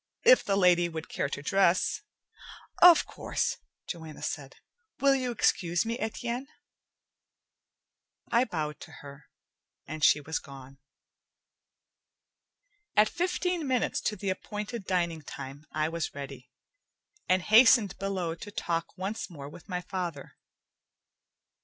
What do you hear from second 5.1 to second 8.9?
you excuse me, Etienne?" I bowed